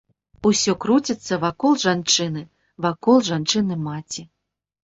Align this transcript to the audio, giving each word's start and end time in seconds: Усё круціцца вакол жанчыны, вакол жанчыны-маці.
Усё 0.49 0.73
круціцца 0.85 1.37
вакол 1.43 1.77
жанчыны, 1.83 2.43
вакол 2.87 3.23
жанчыны-маці. 3.29 4.27